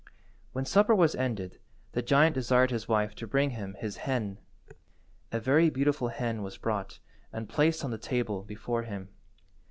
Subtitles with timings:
[0.51, 1.59] When supper was ended
[1.91, 4.39] the giant desired his wife to bring him his hen.
[5.31, 6.97] A very beautiful hen was brought
[7.31, 9.09] and placed on the table before him.